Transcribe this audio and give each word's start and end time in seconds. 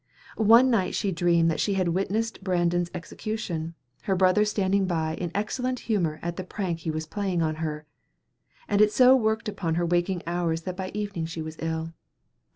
One 0.37 0.71
night 0.71 0.95
she 0.95 1.11
dreamed 1.11 1.51
that 1.51 1.59
she 1.59 1.75
had 1.75 1.89
witnessed 1.89 2.43
Brandon's 2.43 2.89
execution, 2.91 3.75
her 4.05 4.15
brother 4.15 4.45
standing 4.45 4.87
by 4.87 5.13
in 5.13 5.29
excellent 5.35 5.81
humor 5.81 6.17
at 6.23 6.37
the 6.37 6.43
prank 6.43 6.79
he 6.79 6.89
was 6.89 7.05
playing 7.05 7.41
her, 7.41 7.85
and 8.67 8.81
it 8.81 8.91
so 8.91 9.15
worked 9.15 9.47
upon 9.47 9.75
her 9.75 9.85
waking 9.85 10.23
hours 10.25 10.61
that 10.61 10.75
by 10.75 10.89
evening 10.95 11.27
she 11.27 11.43
was 11.43 11.55
ill. 11.59 11.93